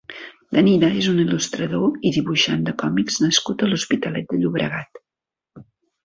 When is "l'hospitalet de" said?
3.73-4.39